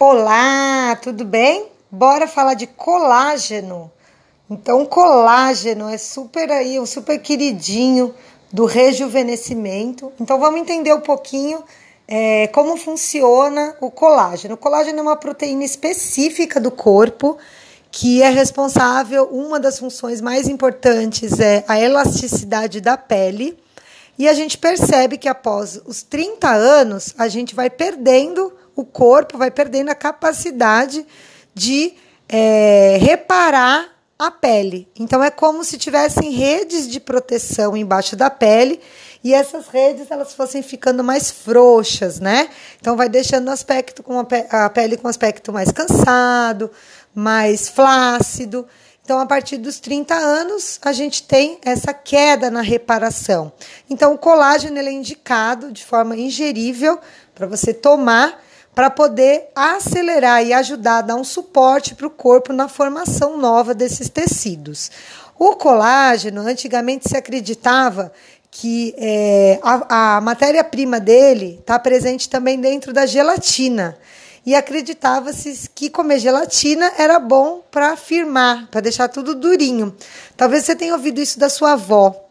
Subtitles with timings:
[0.00, 1.66] Olá, tudo bem?
[1.90, 3.90] Bora falar de colágeno.
[4.48, 8.14] Então, colágeno é super aí, um super queridinho
[8.52, 10.12] do rejuvenescimento.
[10.20, 11.64] Então, vamos entender um pouquinho
[12.06, 14.54] é, como funciona o colágeno.
[14.54, 17.36] O colágeno é uma proteína específica do corpo
[17.90, 23.58] que é responsável, uma das funções mais importantes é a elasticidade da pele.
[24.16, 29.36] E a gente percebe que após os 30 anos, a gente vai perdendo o corpo
[29.36, 31.04] vai perdendo a capacidade
[31.52, 31.94] de
[32.28, 34.88] é, reparar a pele.
[34.96, 38.80] Então é como se tivessem redes de proteção embaixo da pele
[39.24, 42.48] e essas redes elas fossem ficando mais frouxas, né?
[42.80, 46.70] Então vai deixando aspecto com a, pe a pele com aspecto mais cansado,
[47.12, 48.64] mais flácido.
[49.02, 53.50] Então, a partir dos 30 anos, a gente tem essa queda na reparação.
[53.88, 57.00] Então, o colágeno ele é indicado de forma ingerível
[57.34, 58.38] para você tomar
[58.78, 63.74] para poder acelerar e ajudar a dar um suporte para o corpo na formação nova
[63.74, 64.88] desses tecidos.
[65.36, 68.12] O colágeno, antigamente se acreditava
[68.52, 73.98] que é, a, a matéria-prima dele está presente também dentro da gelatina.
[74.46, 79.92] E acreditava-se que comer gelatina era bom para firmar, para deixar tudo durinho.
[80.36, 82.27] Talvez você tenha ouvido isso da sua avó.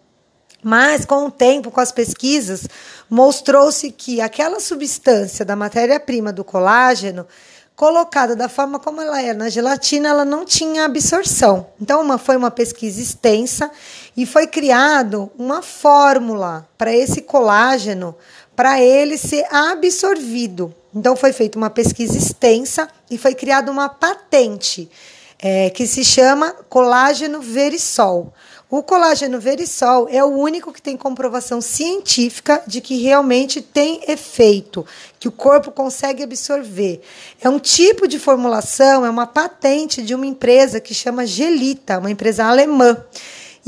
[0.63, 2.67] Mas, com o tempo, com as pesquisas,
[3.09, 7.27] mostrou-se que aquela substância da matéria-prima do colágeno,
[7.75, 11.67] colocada da forma como ela é na gelatina, ela não tinha absorção.
[11.79, 13.69] Então, uma, foi uma pesquisa extensa
[14.15, 18.15] e foi criado uma fórmula para esse colágeno,
[18.55, 20.73] para ele ser absorvido.
[20.93, 24.89] Então, foi feita uma pesquisa extensa e foi criada uma patente
[25.37, 28.33] é, que se chama colágeno verisol.
[28.69, 34.85] O colágeno verisol é o único que tem comprovação científica de que realmente tem efeito,
[35.17, 36.99] que o corpo consegue absorver.
[37.39, 42.11] É um tipo de formulação, é uma patente de uma empresa que chama Gelita, uma
[42.11, 42.97] empresa alemã.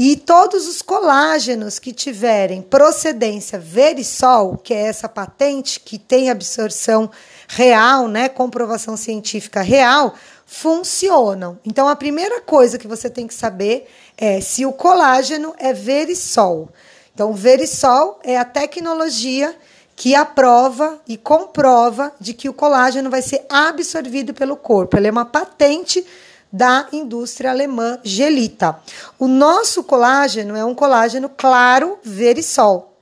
[0.02, 7.12] E todos os colágenos que tiverem procedência verisol, que é essa patente que tem absorção
[7.50, 10.16] real, né, comprovação científica real,
[10.46, 11.60] funcionam.
[11.66, 16.70] Então, a primeira coisa que você tem que saber é se o colágeno é verisol.
[17.14, 19.54] Então, verisol é a tecnologia
[19.98, 24.96] que aprova e comprova de que o colágeno vai ser absorvido pelo corpo.
[24.96, 26.06] Ele é uma patente
[26.52, 28.80] da indústria alemã Gelita.
[29.18, 32.98] O nosso colágeno é um colágeno claro verisol.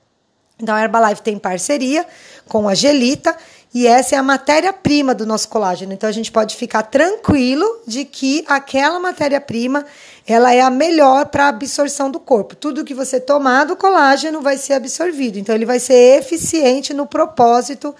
[0.60, 2.06] Então, a Herbalife tem parceria
[2.48, 3.36] com a Gelita
[3.72, 5.92] e essa é a matéria-prima do nosso colágeno.
[5.92, 9.84] Então a gente pode ficar tranquilo de que aquela matéria-prima
[10.26, 12.56] ela é a melhor para absorção do corpo.
[12.56, 15.38] Tudo que você tomar do colágeno vai ser absorvido.
[15.38, 17.94] Então ele vai ser eficiente no propósito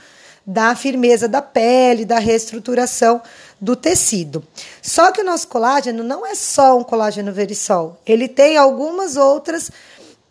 [0.51, 3.21] da firmeza da pele, da reestruturação
[3.61, 4.43] do tecido.
[4.81, 8.01] Só que o nosso colágeno não é só um colágeno verisol.
[8.07, 9.71] Ele tem algumas outras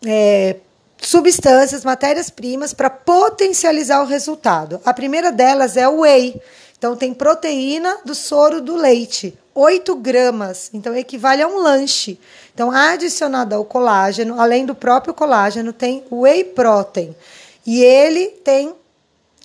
[0.04, 0.56] é,
[1.00, 4.80] substâncias, matérias-primas para potencializar o resultado.
[4.84, 6.34] A primeira delas é o whey.
[6.76, 12.18] Então, tem proteína do soro do leite, 8 gramas, então equivale a um lanche.
[12.52, 17.14] Então, adicionado ao colágeno, além do próprio colágeno, tem whey protein.
[17.64, 18.74] E ele tem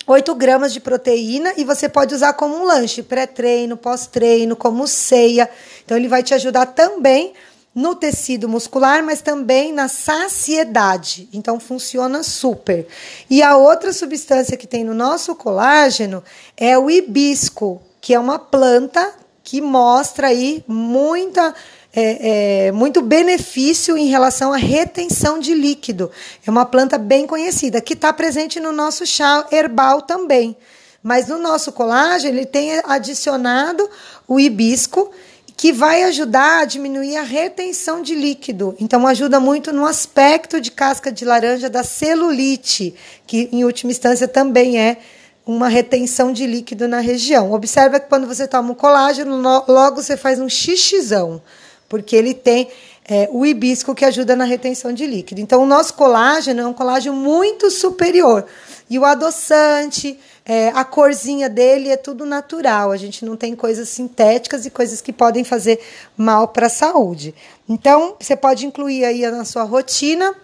[0.06, 5.48] 8 gramas de proteína e você pode usar como um lanche, pré-treino, pós-treino, como ceia.
[5.84, 7.32] Então, ele vai te ajudar também
[7.74, 11.28] no tecido muscular, mas também na saciedade.
[11.32, 12.86] Então funciona super.
[13.28, 16.22] E a outra substância que tem no nosso colágeno
[16.56, 21.54] é o hibisco, que é uma planta que mostra aí muita
[21.94, 26.10] é, é, muito benefício em relação à retenção de líquido.
[26.44, 30.56] É uma planta bem conhecida, que está presente no nosso chá herbal também.
[31.02, 33.88] Mas no nosso colágeno, ele tem adicionado
[34.26, 35.10] o hibisco
[35.56, 38.74] que vai ajudar a diminuir a retenção de líquido.
[38.80, 42.94] Então, ajuda muito no aspecto de casca de laranja da celulite,
[43.26, 44.98] que em última instância também é
[45.46, 47.52] uma retenção de líquido na região.
[47.52, 49.36] Observa que quando você toma o colágeno,
[49.68, 51.40] logo você faz um xixizão,
[51.88, 52.68] porque ele tem
[53.08, 55.40] é, o hibisco que ajuda na retenção de líquido.
[55.40, 58.46] Então, o nosso colágeno é um colágeno muito superior.
[58.88, 62.90] E o adoçante, é, a corzinha dele é tudo natural.
[62.90, 65.80] A gente não tem coisas sintéticas e coisas que podem fazer
[66.16, 67.34] mal para a saúde.
[67.68, 70.34] Então, você pode incluir aí na sua rotina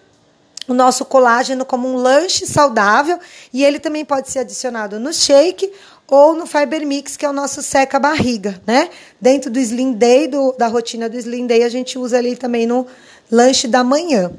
[0.67, 3.19] o nosso colágeno como um lanche saudável
[3.51, 5.71] e ele também pode ser adicionado no shake
[6.11, 8.89] ou no Fiber Mix, que é o nosso seca barriga, né?
[9.19, 12.67] Dentro do Slim Day, do, da rotina do Slim Day, a gente usa ali também
[12.67, 12.85] no
[13.31, 14.29] lanche da manhã.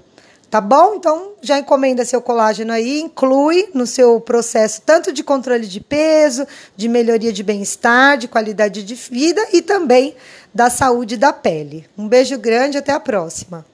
[0.51, 0.97] Tá bom?
[0.97, 6.47] Então já encomenda seu colágeno aí, inclui no seu processo tanto de controle de peso,
[6.77, 10.15] de melhoria de bem-estar, de qualidade de vida e também
[10.53, 11.87] da saúde da pele.
[11.97, 13.65] Um beijo grande, até a próxima.